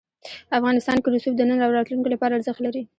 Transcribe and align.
افغانستان 0.57 0.97
کې 0.99 1.07
رسوب 1.13 1.33
د 1.37 1.41
نن 1.49 1.59
او 1.65 1.75
راتلونکي 1.77 2.09
لپاره 2.11 2.35
ارزښت 2.37 2.59
لري. 2.63 2.81